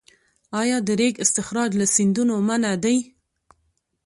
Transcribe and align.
آیا 0.61 0.77
د 0.87 0.89
ریګ 0.99 1.15
استخراج 1.23 1.71
له 1.79 1.85
سیندونو 1.95 2.35
منع 2.47 2.73
دی؟ 2.83 2.97